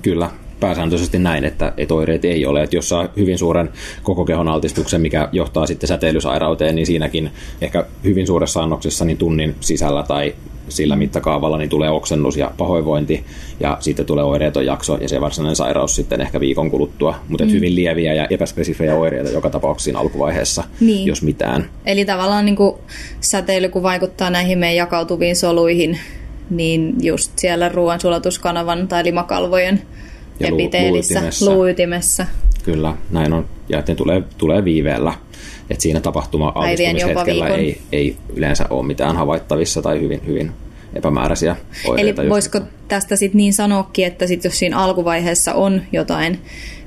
Kyllä, 0.02 0.30
pääsääntöisesti 0.60 1.18
näin, 1.18 1.44
että, 1.44 1.72
että 1.76 1.94
oireet 1.94 2.24
ei 2.24 2.46
ole. 2.46 2.62
Että 2.62 2.76
jos 2.76 2.88
saa 2.88 3.08
hyvin 3.16 3.38
suuren 3.38 3.70
koko 4.02 4.24
kehon 4.24 4.48
altistuksen, 4.48 5.00
mikä 5.00 5.28
johtaa 5.32 5.66
sitten 5.66 5.88
säteilysairauteen, 5.88 6.74
niin 6.74 6.86
siinäkin 6.86 7.30
ehkä 7.60 7.84
hyvin 8.04 8.26
suuressa 8.26 8.62
annoksessa 8.62 9.04
niin 9.04 9.18
tunnin 9.18 9.54
sisällä 9.60 10.02
tai 10.02 10.34
sillä 10.68 10.96
mittakaavalla 10.96 11.58
niin 11.58 11.68
tulee 11.68 11.90
oksennus 11.90 12.36
ja 12.36 12.50
pahoinvointi 12.58 13.24
ja 13.60 13.76
sitten 13.80 14.06
tulee 14.06 14.24
oireeton 14.24 14.66
jakso 14.66 14.98
ja 15.00 15.08
se 15.08 15.20
varsinainen 15.20 15.56
sairaus 15.56 15.94
sitten 15.94 16.20
ehkä 16.20 16.40
viikon 16.40 16.70
kuluttua, 16.70 17.14
mutta 17.28 17.44
mm. 17.44 17.50
hyvin 17.50 17.74
lieviä 17.74 18.14
ja 18.14 18.26
epäspesifejä 18.30 18.94
oireita 18.94 19.30
joka 19.30 19.50
tapauksessa 19.50 19.98
alkuvaiheessa, 19.98 20.64
niin. 20.80 21.06
jos 21.06 21.22
mitään. 21.22 21.70
Eli 21.86 22.04
tavallaan 22.04 22.44
niin 22.44 22.56
kuin 22.56 22.74
säteily, 23.20 23.68
kun 23.68 23.82
vaikuttaa 23.82 24.30
näihin 24.30 24.58
meidän 24.58 24.76
jakautuviin 24.76 25.36
soluihin, 25.36 25.98
niin 26.50 26.94
just 27.02 27.32
siellä 27.36 27.68
ruoansulatuskanavan 27.68 28.88
tai 28.88 29.04
limakalvojen 29.04 29.82
ja 30.40 30.48
epiteelissä, 30.48 31.14
luuytimessä. 31.14 31.50
luuytimessä. 31.54 32.26
Kyllä, 32.64 32.94
näin 33.10 33.32
on. 33.32 33.46
Ja 33.68 33.78
että 33.78 33.92
ne 33.92 33.96
tulee, 33.96 34.22
tulee 34.38 34.64
viiveellä. 34.64 35.12
Että 35.70 35.82
siinä 35.82 36.00
tapahtuma 36.00 36.52
altistumishetkellä 36.54 37.48
ei, 37.48 37.80
ei 37.92 38.16
yleensä 38.36 38.66
ole 38.70 38.86
mitään 38.86 39.16
havaittavissa 39.16 39.82
tai 39.82 40.00
hyvin, 40.00 40.20
hyvin 40.26 40.52
epämääräisiä 40.94 41.56
oireita. 41.86 42.22
Eli 42.22 42.30
voisiko 42.30 42.60
tästä 42.88 43.16
sitten 43.16 43.36
niin 43.36 43.52
sanoakin, 43.52 44.06
että 44.06 44.26
sit 44.26 44.44
jos 44.44 44.58
siinä 44.58 44.78
alkuvaiheessa 44.78 45.54
on 45.54 45.82
jotain 45.92 46.38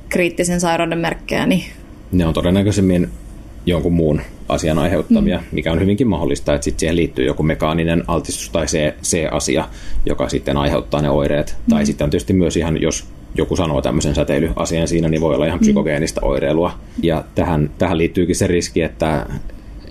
kriittisen 0.09 0.59
sairauden 0.59 0.99
merkkejä, 0.99 1.45
niin... 1.45 1.63
Ne 2.11 2.25
on 2.25 2.33
todennäköisemmin 2.33 3.09
jonkun 3.65 3.93
muun 3.93 4.21
asian 4.49 4.79
aiheuttamia, 4.79 5.37
mm. 5.37 5.43
mikä 5.51 5.71
on 5.71 5.79
hyvinkin 5.79 6.07
mahdollista, 6.07 6.53
että 6.53 6.65
sitten 6.65 6.79
siihen 6.79 6.95
liittyy 6.95 7.25
joku 7.25 7.43
mekaaninen 7.43 8.03
altistus 8.07 8.49
tai 8.49 8.67
se, 8.67 8.95
se 9.01 9.27
asia, 9.27 9.67
joka 10.05 10.29
sitten 10.29 10.57
aiheuttaa 10.57 11.01
ne 11.01 11.09
oireet. 11.09 11.55
Mm. 11.57 11.69
Tai 11.69 11.85
sitten 11.85 12.05
on 12.05 12.11
tietysti 12.11 12.33
myös 12.33 12.57
ihan, 12.57 12.81
jos 12.81 13.05
joku 13.35 13.55
sanoo 13.55 13.81
tämmöisen 13.81 14.15
säteilyasian 14.15 14.87
siinä, 14.87 15.09
niin 15.09 15.21
voi 15.21 15.35
olla 15.35 15.45
ihan 15.45 15.59
mm. 15.59 15.61
psykogeenista 15.61 16.21
oireilua. 16.23 16.71
Ja 17.03 17.23
tähän, 17.35 17.69
tähän 17.77 17.97
liittyykin 17.97 18.35
se 18.35 18.47
riski, 18.47 18.81
että, 18.81 19.25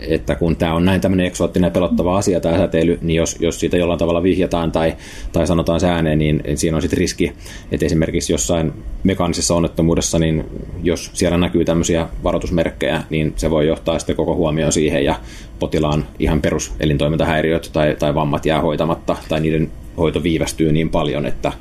että 0.00 0.34
kun 0.34 0.56
tämä 0.56 0.74
on 0.74 0.84
näin 0.84 1.00
tämmöinen 1.00 1.26
eksoottinen 1.26 1.66
ja 1.68 1.70
pelottava 1.70 2.18
asia 2.18 2.40
tämä 2.40 2.58
säteily, 2.58 2.98
niin 3.02 3.16
jos, 3.16 3.36
jos 3.40 3.60
siitä 3.60 3.76
jollain 3.76 3.98
tavalla 3.98 4.22
vihjataan 4.22 4.72
tai, 4.72 4.94
tai 5.32 5.46
sanotaan 5.46 5.80
sääneen, 5.80 6.18
niin 6.18 6.42
siinä 6.54 6.76
on 6.76 6.82
sitten 6.82 6.98
riski, 6.98 7.32
että 7.72 7.86
esimerkiksi 7.86 8.32
jossain 8.32 8.72
mekaanisessa 9.04 9.54
onnettomuudessa, 9.54 10.18
niin 10.18 10.44
jos 10.82 11.10
siellä 11.14 11.38
näkyy 11.38 11.64
tämmöisiä 11.64 12.08
varoitusmerkkejä, 12.24 13.02
niin 13.10 13.32
se 13.36 13.50
voi 13.50 13.66
johtaa 13.66 13.98
sitten 13.98 14.16
koko 14.16 14.34
huomioon 14.34 14.72
siihen 14.72 15.04
ja 15.04 15.20
potilaan 15.58 16.06
ihan 16.18 16.40
peruselintoimintahäiriöt 16.40 17.70
tai, 17.72 17.96
tai 17.98 18.14
vammat 18.14 18.46
jää 18.46 18.60
hoitamatta 18.60 19.16
tai 19.28 19.40
niiden 19.40 19.70
hoito 19.96 20.22
viivästyy 20.22 20.72
niin 20.72 20.90
paljon, 20.90 21.26
että, 21.26 21.52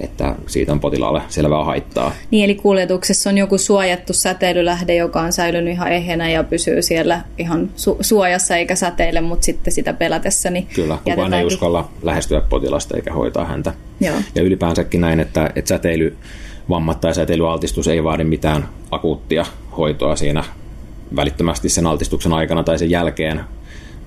että 0.00 0.34
siitä 0.46 0.72
on 0.72 0.80
potilaalle 0.80 1.22
selvää 1.28 1.64
haittaa. 1.64 2.12
Niin, 2.30 2.44
eli 2.44 2.54
kuljetuksessa 2.54 3.30
on 3.30 3.38
joku 3.38 3.58
suojattu 3.58 4.12
säteilylähde, 4.12 4.94
joka 4.94 5.20
on 5.20 5.32
säilynyt 5.32 5.72
ihan 5.72 5.92
ehjänä 5.92 6.30
ja 6.30 6.44
pysyy 6.44 6.82
siellä 6.82 7.20
ihan 7.38 7.70
su- 7.76 7.96
suojassa 8.00 8.56
eikä 8.56 8.74
säteile, 8.74 9.20
mutta 9.20 9.44
sitten 9.44 9.72
sitä 9.72 9.92
pelätessä 9.92 10.50
niin 10.50 10.66
Kyllä, 10.74 10.98
kukaan 11.04 11.34
ei 11.34 11.44
uskalla 11.44 11.88
lähestyä 12.02 12.40
potilasta 12.40 12.96
eikä 12.96 13.12
hoitaa 13.12 13.44
häntä. 13.44 13.72
Joo. 14.00 14.16
Ja 14.34 14.42
ylipäänsäkin 14.42 15.00
näin, 15.00 15.20
että, 15.20 15.50
että 15.56 15.68
säteily, 15.68 16.16
vammat 16.68 17.00
tai 17.00 17.14
säteilyaltistus 17.14 17.88
ei 17.88 18.04
vaadi 18.04 18.24
mitään 18.24 18.68
akuuttia 18.90 19.46
hoitoa 19.76 20.16
siinä 20.16 20.44
välittömästi 21.16 21.68
sen 21.68 21.86
altistuksen 21.86 22.32
aikana 22.32 22.62
tai 22.62 22.78
sen 22.78 22.90
jälkeen, 22.90 23.40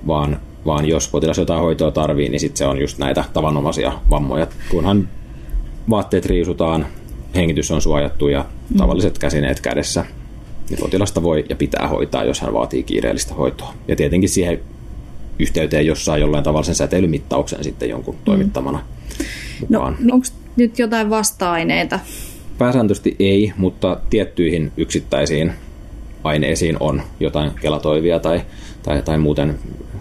vaan, 0.08 0.40
vaan 0.66 0.86
jos 0.86 1.08
potilas 1.08 1.38
jotain 1.38 1.62
hoitoa 1.62 1.92
tarvii, 1.92 2.30
niin 2.30 2.40
sitten 2.40 2.58
se 2.58 2.66
on 2.66 2.82
just 2.82 2.98
näitä 2.98 3.24
tavanomaisia 3.34 3.92
vammoja, 4.10 4.48
kunhan 4.72 5.10
vaatteet 5.90 6.26
riisutaan, 6.26 6.86
hengitys 7.36 7.72
on 7.72 7.82
suojattu 7.82 8.28
ja 8.28 8.46
mm. 8.70 8.78
tavalliset 8.78 9.18
käsineet 9.18 9.60
kädessä. 9.60 10.06
Niin 10.70 10.80
potilasta 10.80 11.24
voi 11.24 11.46
ja 11.50 11.56
pitää 11.56 11.88
hoitaa, 11.88 12.24
jos 12.24 12.42
hän 12.42 12.54
vaatii 12.54 12.84
kiireellistä 12.84 13.34
hoitoa. 13.34 13.74
Ja 13.88 13.96
tietenkin 13.96 14.30
siihen 14.30 14.60
yhteyteen 15.40 15.86
jossain 15.86 16.22
jollain 16.22 16.44
tavalla 16.44 16.64
sen 16.64 16.76
säteilymittauksen 16.76 17.64
sitten 17.64 17.90
jonkun 17.90 18.16
mm. 18.16 18.22
toimittamana 18.26 18.80
no. 19.70 19.90
No, 20.00 20.14
onko 20.14 20.28
nyt 20.56 20.80
jotain 20.80 21.10
vasta-aineita? 21.10 22.00
Pääsääntöisesti 22.58 23.16
ei, 23.20 23.54
mutta 23.58 24.00
tiettyihin 24.10 24.72
yksittäisiin 24.78 25.54
aineisiin 26.24 26.78
on 26.80 27.02
jotain 27.20 27.52
kelatoivia 27.62 28.20
tai, 28.20 28.42
tai, 28.84 29.02
tai 29.02 29.18
muuten 29.18 29.60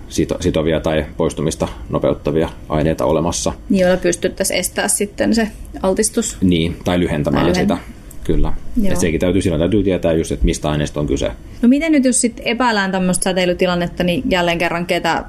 sito, 0.09 0.37
sitovia 0.41 0.81
tai 0.81 1.07
poistumista 1.17 1.69
nopeuttavia 1.89 2.49
aineita 2.69 3.05
olemassa. 3.05 3.53
Niin, 3.69 3.81
joilla 3.81 3.97
pystyttäisiin 3.97 4.61
estää 4.61 4.89
sitten 4.89 5.35
se 5.35 5.49
altistus. 5.83 6.37
Niin, 6.41 6.77
tai 6.85 7.01
lyhentämään 7.01 7.45
tai 7.45 7.53
lyhen... 7.53 7.65
sitä. 7.65 7.79
Kyllä. 8.25 8.53
Ja 8.83 8.97
sekin 8.97 9.21
täytyy, 9.21 9.43
silloin 9.43 9.61
täytyy 9.61 9.83
tietää 9.83 10.13
just, 10.13 10.33
että 10.33 10.45
mistä 10.45 10.71
aineesta 10.71 11.01
on 11.01 11.07
kyse. 11.07 11.31
No 11.63 11.69
miten 11.69 11.93
nyt, 11.93 12.05
jos 12.05 12.21
sitten 12.21 12.47
epäillään 12.47 12.93
tämmöistä 12.93 13.25
säteilytilannetta, 13.25 14.05
niin 14.05 14.23
jälleen 14.31 14.59
kerran 14.59 14.87
ketä 14.87 15.25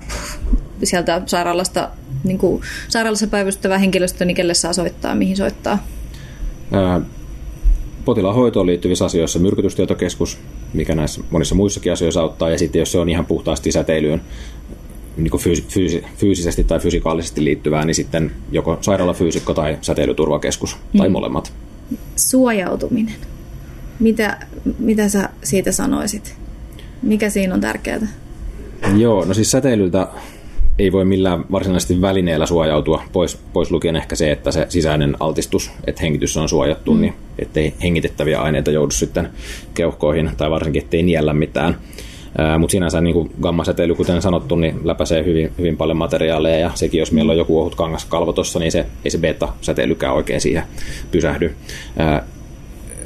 sieltä 0.84 1.22
sairaalasta, 1.26 1.90
niin 2.24 2.38
kuin 2.38 2.62
sairaalassa 2.88 3.28
päivystävä 3.28 3.78
henkilöstö, 3.78 4.26
niin 4.26 4.36
kelle 4.36 4.54
saa 4.54 4.74
soittaa, 4.74 5.16
mihin 5.16 5.38
soittaa? 5.38 5.88
Ää, 6.72 7.02
potilaan 8.05 8.36
hoitoon 8.36 8.65
liittyvissä 8.65 9.05
asioissa 9.05 9.39
myrkytystietokeskus, 9.39 10.38
mikä 10.74 10.95
näissä 10.95 11.22
monissa 11.29 11.55
muissakin 11.55 11.91
asioissa 11.91 12.22
auttaa, 12.22 12.50
ja 12.50 12.57
sitten 12.57 12.79
jos 12.79 12.91
se 12.91 13.00
on 13.00 13.10
ihan 13.10 13.25
puhtaasti 13.25 13.72
säteilyyn 13.72 14.22
niin 15.17 15.31
kuin 15.31 15.41
fyysi, 15.41 15.65
fyysi, 15.69 16.03
fyysisesti 16.17 16.63
tai 16.63 16.79
fysikaalisesti 16.79 17.43
liittyvää, 17.43 17.86
niin 17.86 17.95
sitten 17.95 18.31
joko 18.51 18.77
sairaalafyysikko 18.81 19.53
tai 19.53 19.77
säteilyturvakeskus 19.81 20.77
mm. 20.93 20.98
tai 20.98 21.10
molemmat. 21.10 21.53
Suojautuminen. 22.15 23.15
Mitä, 24.00 24.38
mitä 24.79 25.10
sä 25.10 25.29
siitä 25.43 25.72
sanoisit? 25.72 26.36
Mikä 27.01 27.29
siinä 27.29 27.53
on 27.53 27.62
tärkeää? 27.62 28.07
Joo, 28.98 29.25
no 29.25 29.33
siis 29.33 29.51
säteilyltä 29.51 30.07
ei 30.80 30.92
voi 30.92 31.06
millään 31.06 31.46
varsinaisesti 31.51 32.01
välineellä 32.01 32.46
suojautua, 32.46 33.03
pois, 33.12 33.39
pois 33.53 33.72
lukien 33.72 33.96
ehkä 33.96 34.15
se, 34.15 34.32
että 34.32 34.51
se 34.51 34.65
sisäinen 34.70 35.15
altistus, 35.20 35.72
että 35.88 36.01
hengitys 36.01 36.38
on 36.38 36.50
suojattu, 36.50 36.94
mm. 36.94 37.01
niin 37.01 37.13
ettei 37.39 37.74
hengitettäviä 37.84 38.42
aineita 38.42 38.72
joudu 38.72 38.92
sitten 38.92 39.30
keuhkoihin, 39.74 40.32
tai 40.38 40.50
varsinkin 40.50 40.82
ettei 40.82 41.03
niellä 41.03 41.34
mitään. 41.34 41.77
Mutta 42.60 42.72
sinänsä 42.72 43.01
niin 43.01 43.13
kuin 43.13 43.32
gammasäteily, 43.42 43.96
kuten 43.96 44.22
sanottu, 44.22 44.56
niin 44.56 44.80
läpäisee 44.84 45.25
hyvin, 45.25 45.51
hyvin 45.58 45.77
paljon 45.77 45.98
materiaaleja, 45.98 46.60
ja 46.60 46.72
sekin, 46.75 47.00
jos 47.00 47.12
meillä 47.12 47.32
on 47.32 47.38
joku 47.38 47.60
ohut 47.60 47.75
kangaskalvo 47.75 48.34
tuossa, 48.34 48.60
niin 48.60 48.72
se, 48.72 48.86
ei 49.06 49.12
se 49.12 49.18
beta-säteilykään 49.18 50.13
oikein 50.13 50.42
siihen 50.42 50.63
pysähdy. 51.12 51.56
Ää, 51.98 52.25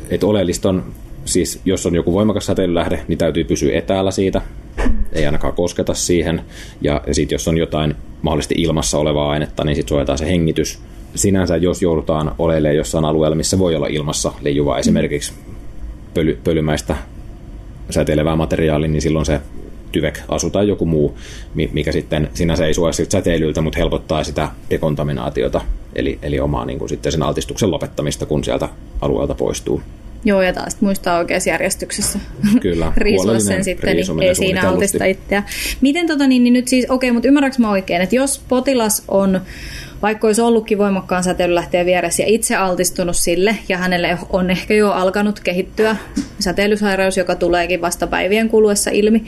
et 0.10 0.24
oleellista 0.24 0.70
on, 0.70 0.84
siis 1.26 1.62
jos 1.66 1.86
on 1.86 1.96
joku 1.96 2.14
voimakas 2.14 2.46
säteilylähde, 2.46 3.00
niin 3.08 3.18
täytyy 3.18 3.44
pysyä 3.44 3.78
etäällä 3.78 4.12
siitä, 4.12 4.42
ei 5.18 5.26
ainakaan 5.26 5.54
kosketa 5.54 5.94
siihen. 5.94 6.42
Ja, 6.82 7.02
ja 7.08 7.14
sitten 7.14 7.36
jos 7.36 7.48
on 7.48 7.58
jotain 7.58 7.96
mahdollisesti 8.22 8.56
ilmassa 8.58 8.98
olevaa 8.98 9.30
ainetta, 9.30 9.64
niin 9.64 9.76
sitten 9.76 9.90
suojataan 9.90 10.18
se 10.18 10.28
hengitys. 10.28 10.80
Sinänsä, 11.16 11.58
jos 11.58 11.82
joudutaan 11.82 12.36
olemaan 12.38 12.76
jossain 12.76 13.06
alueella, 13.06 13.36
missä 13.36 13.60
voi 13.60 13.76
olla 13.76 13.88
ilmassa 13.88 14.32
leijuvaa 14.42 14.80
esimerkiksi 14.80 15.34
pöly, 16.14 16.40
pölymäistä 16.44 16.96
säteilevää 17.90 18.36
materiaalia, 18.36 18.88
niin 18.88 19.02
silloin 19.02 19.26
se 19.26 19.42
tyvek 19.92 20.20
asu 20.28 20.50
tai 20.50 20.68
joku 20.68 20.86
muu, 20.86 21.18
mikä 21.72 21.92
sitten 21.92 22.30
sinänsä 22.34 22.66
ei 22.66 22.74
suoja 22.74 22.94
säteilyltä, 23.10 23.62
mutta 23.62 23.80
helpottaa 23.80 24.24
sitä 24.24 24.50
dekontaminaatiota, 24.70 25.62
eli, 25.96 26.20
eli 26.22 26.40
omaa 26.40 26.66
niin 26.66 26.80
kuin 26.80 26.90
sitten 26.90 27.12
sen 27.12 27.24
altistuksen 27.24 27.72
lopettamista, 27.72 28.26
kun 28.26 28.44
sieltä 28.44 28.70
alueelta 29.02 29.36
poistuu. 29.36 29.82
Joo, 30.26 30.42
ja 30.42 30.54
taas 30.54 30.82
muistaa 30.82 31.18
oikeassa 31.18 31.50
järjestyksessä 31.50 32.20
Kyllä, 32.62 32.94
riisua 32.98 33.40
sen 33.40 33.64
sitten, 33.64 33.96
niin 33.96 34.24
ei 34.24 34.36
siinä 34.36 34.70
altista 34.70 35.06
itseä. 35.06 35.44
Miten 35.82 36.08
tota 36.08 36.28
niin, 36.28 36.44
niin 36.44 36.54
nyt 36.54 36.68
siis, 36.68 36.86
okei, 36.86 37.10
okay, 37.10 37.14
mutta 37.14 37.28
ymmärrätkö 37.28 37.62
mä 37.62 37.70
oikein, 37.70 38.02
että 38.02 38.16
jos 38.16 38.42
potilas 38.50 39.04
on 39.08 39.42
vaikka 40.02 40.28
olisi 40.28 40.42
ollutkin 40.42 40.78
voimakkaan 40.78 41.24
säteilylähteen 41.24 41.86
vieressä 41.86 42.24
ja 42.24 42.30
itse 42.30 42.56
altistunut 42.56 43.16
sille, 43.16 43.58
ja 43.70 43.78
hänelle 43.78 44.18
on 44.30 44.50
ehkä 44.50 44.74
jo 44.74 44.92
alkanut 44.92 45.40
kehittyä 45.40 45.96
säteilysairaus, 46.40 47.18
joka 47.18 47.36
tuleekin 47.36 47.82
vasta 47.82 48.08
päivien 48.08 48.50
kuluessa 48.50 48.92
ilmi, 48.92 49.24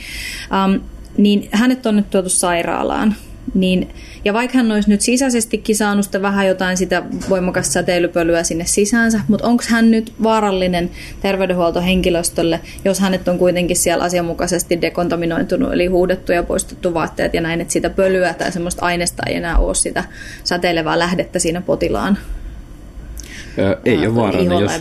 um, 0.66 0.82
niin 1.18 1.50
hänet 1.52 1.86
on 1.86 1.96
nyt 1.96 2.10
tuotu 2.10 2.30
sairaalaan. 2.30 3.16
Niin, 3.54 3.90
ja 4.26 4.34
vaikka 4.34 4.58
hän 4.58 4.72
olisi 4.72 4.90
nyt 4.90 5.02
sisäisestikin 5.02 5.76
saanut 5.76 6.06
sitä 6.06 6.22
vähän 6.22 6.48
jotain 6.48 6.78
sitä 6.78 7.04
voimakasta 7.30 7.74
säteilypölyä 7.74 8.44
sinne 8.44 8.66
sisäänsä, 8.66 9.20
mutta 9.28 9.48
onko 9.48 9.64
hän 9.70 9.92
nyt 9.92 10.14
vaarallinen 10.24 10.92
terveydenhuoltohenkilöstölle, 11.22 12.60
jos 12.86 13.00
hänet 13.00 13.28
on 13.28 13.38
kuitenkin 13.38 13.78
siellä 13.78 14.04
asianmukaisesti 14.04 14.82
dekontaminoitunut, 14.82 15.74
eli 15.74 15.86
huudettu 15.86 16.32
ja 16.32 16.44
poistettu 16.44 16.94
vaatteet 16.94 17.34
ja 17.34 17.42
näin, 17.42 17.62
että 17.62 17.74
sitä 17.74 17.90
pölyä 17.90 18.34
tai 18.34 18.52
semmoista 18.52 18.86
aineesta 18.86 19.24
ei 19.28 19.36
enää 19.36 19.58
ole 19.58 19.76
sitä 19.76 20.04
säteilevää 20.44 21.00
lähdettä 21.00 21.40
siinä 21.40 21.62
potilaan 21.62 22.18
ei 23.86 23.98
ole 23.98 24.16
vaarallinen, 24.16 24.60
jos, 24.60 24.72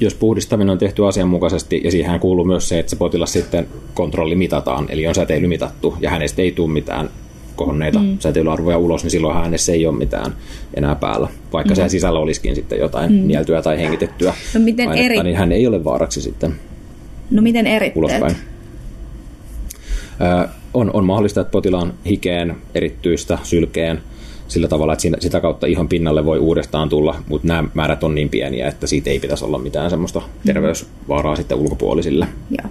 jos 0.00 0.14
puhdistaminen 0.14 0.70
on 0.70 0.78
tehty 0.78 1.06
asianmukaisesti 1.06 1.80
ja 1.84 1.90
siihen 1.90 2.20
kuuluu 2.20 2.44
myös 2.44 2.68
se, 2.68 2.78
että 2.78 2.90
se 2.90 2.96
potilas 2.96 3.32
sitten 3.32 3.66
kontrolli 3.94 4.34
mitataan, 4.34 4.86
eli 4.88 5.06
on 5.06 5.14
säteily 5.14 5.46
mitattu 5.46 5.96
ja 6.00 6.10
hänestä 6.10 6.42
ei 6.42 6.52
tule 6.52 6.72
mitään 6.72 7.10
kohonneita 7.56 7.98
mm. 7.98 8.18
säteilyarvoja 8.18 8.78
ulos, 8.78 9.02
niin 9.02 9.10
silloin 9.10 9.34
hänessä 9.34 9.72
ei 9.72 9.86
ole 9.86 9.96
mitään 9.98 10.32
enää 10.74 10.94
päällä. 10.94 11.28
Vaikka 11.52 11.74
mm. 11.74 11.76
se 11.76 11.88
sisällä 11.88 12.18
olisikin 12.18 12.54
sitten 12.54 12.78
jotain 12.78 13.12
mm. 13.12 13.26
nieltyä 13.26 13.62
tai 13.62 13.78
hengitettyä 13.78 14.34
no 14.54 14.60
miten 14.60 14.88
ainetta, 14.88 15.14
eri... 15.14 15.22
niin 15.22 15.36
hän 15.36 15.52
ei 15.52 15.66
ole 15.66 15.84
vaaraksi 15.84 16.22
sitten 16.22 16.54
No 17.30 17.42
miten 17.42 17.66
eritteet? 17.66 17.96
Ulospäin. 17.96 18.36
Ö, 20.20 20.48
on, 20.74 20.90
on 20.92 21.04
mahdollista, 21.04 21.40
että 21.40 21.50
potilaan 21.50 21.94
hikeen, 22.06 22.56
erittyistä, 22.74 23.38
sylkeen, 23.42 24.00
sillä 24.48 24.68
tavalla, 24.68 24.92
että 24.92 25.02
siinä, 25.02 25.18
sitä 25.20 25.40
kautta 25.40 25.66
ihan 25.66 25.88
pinnalle 25.88 26.24
voi 26.24 26.38
uudestaan 26.38 26.88
tulla, 26.88 27.22
mutta 27.28 27.48
nämä 27.48 27.68
määrät 27.74 28.04
on 28.04 28.14
niin 28.14 28.28
pieniä, 28.28 28.68
että 28.68 28.86
siitä 28.86 29.10
ei 29.10 29.20
pitäisi 29.20 29.44
olla 29.44 29.58
mitään 29.58 29.90
semmoista 29.90 30.20
mm. 30.20 30.26
terveysvaaraa 30.46 31.36
sitten 31.36 31.58
ulkopuolisille. 31.58 32.26
Joo. 32.50 32.70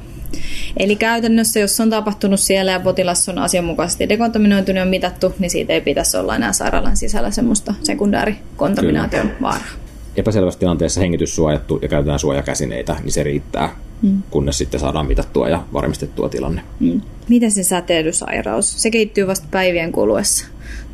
Eli 0.77 0.96
käytännössä, 0.96 1.60
jos 1.60 1.79
on 1.79 1.89
tapahtunut 1.89 2.39
siellä 2.39 2.72
ja 2.72 2.79
potilas 2.79 3.29
on 3.29 3.38
asianmukaisesti 3.38 4.10
dekontaminoitunut 4.10 4.79
ja 4.79 4.86
mitattu, 4.86 5.34
niin 5.39 5.50
siitä 5.50 5.74
ei 5.74 5.82
pitäisi 5.82 6.17
olla 6.17 6.36
enää 6.36 6.53
sairaalan 6.53 6.98
sisällä 6.98 7.32
semmoista 7.32 7.74
sekundäärikontaminaation 7.84 9.32
vaaraa. 9.41 9.67
Epäselvässä 10.15 10.60
tilanteessa 10.60 11.01
hengitys 11.01 11.36
suojattu 11.36 11.79
ja 11.82 11.88
käytetään 11.88 12.20
suojakäsineitä, 12.20 12.96
niin 13.03 13.12
se 13.12 13.24
riittää, 13.24 13.75
mm. 14.01 14.24
kunnes 14.29 14.58
sitten 14.58 14.79
saadaan 14.79 15.08
mitattua 15.08 15.50
ja 15.50 15.63
varmistettua 15.74 16.29
tilanne. 16.29 16.62
Mm. 16.79 17.01
Miten 17.29 17.51
se 17.51 17.63
säteilysairaus? 17.63 18.82
Se 18.82 18.91
kehittyy 18.91 19.27
vasta 19.27 19.48
päivien 19.51 19.91
kuluessa. 19.91 20.48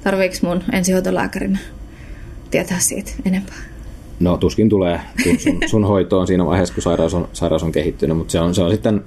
Tarviiko 0.03 0.36
mun 0.41 0.63
ensihoitolääkärinä 0.72 1.60
tietää 2.51 2.79
siitä 2.79 3.12
enempää? 3.25 3.55
No 4.20 4.38
tuskin 4.38 4.70
tulee 4.70 5.01
sun, 5.38 5.60
sun 5.70 5.86
hoitoon 5.86 6.27
siinä 6.27 6.46
vaiheessa, 6.46 6.74
kun 6.74 6.84
sairaus 6.84 7.13
on, 7.13 7.27
sairaus 7.34 7.63
on 7.63 7.72
kehittynyt, 7.72 8.17
mutta 8.17 8.31
se 8.31 8.39
on, 8.39 8.55
se 8.55 8.62
on 8.63 8.72
sitten 8.72 9.03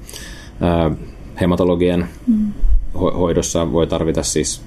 äh, 0.62 0.96
hematologien 1.40 2.08
mm. 2.26 2.52
ho- 2.94 3.16
hoidossa 3.16 3.72
voi 3.72 3.86
tarvita 3.86 4.22
siis 4.22 4.62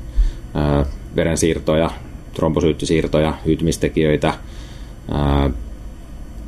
äh, 0.55 0.87
verensiirtoja, 1.15 1.91
trombosyyttisiirtoja, 2.33 3.33
hyytymistekijöitä, 3.45 4.27
äh, 4.27 5.51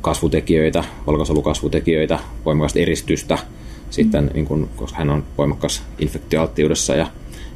kasvutekijöitä, 0.00 0.84
valkosolukasvutekijöitä, 1.06 2.18
voimakasta 2.44 2.78
eristystä, 2.78 3.38
sitten, 3.90 4.24
mm. 4.24 4.30
niin 4.34 4.46
kun, 4.46 4.68
koska 4.76 4.98
hän 4.98 5.10
on 5.10 5.24
voimakas 5.38 5.82
infektioalttiudessa 5.98 6.94
ja, 6.94 7.06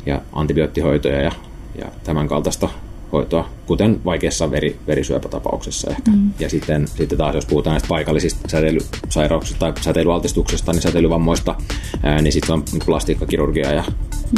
ja 0.07 0.21
antibioottihoitoja 0.33 1.21
ja, 1.21 1.33
ja 1.75 1.87
tämän 2.05 2.29
kaltaista 2.29 2.69
hoitoa, 3.13 3.49
kuten 3.67 4.05
vaikeassa 4.05 4.51
veri, 4.51 4.79
verisyöpätapauksessa 4.87 5.91
ehkä. 5.91 6.11
Mm. 6.11 6.31
Ja 6.41 6.49
sitten, 6.49 6.89
sitten 6.89 7.19
taas, 7.19 7.35
jos 7.35 7.47
puhutaan 7.47 7.75
näistä 7.75 7.89
paikallisista 7.89 8.49
säteilysairauksista 8.49 9.59
tai 9.59 9.73
säteilyaltistuksesta, 9.81 10.73
niin 10.73 10.83
säteilyvammoista, 10.83 11.55
ää, 12.03 12.23
niin 12.23 12.33
sitten 12.33 12.53
on 12.53 12.65
plastiikkakirurgia 12.87 13.73
ja 13.73 13.85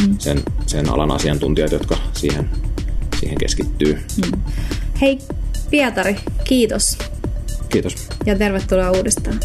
mm. 0.03 0.19
sen, 0.19 0.43
sen 0.67 0.91
alan 0.91 1.11
asiantuntijat, 1.11 1.73
jotka 1.73 1.97
siihen, 2.13 2.51
siihen 3.21 3.39
keskittyy. 3.39 3.99
Mm. 4.25 4.41
Hei 5.01 5.19
Pietari, 5.71 6.17
kiitos. 6.45 6.99
Kiitos. 7.69 8.09
Ja 8.27 8.39
tervetuloa 8.39 8.91
uudestaan. 8.91 9.41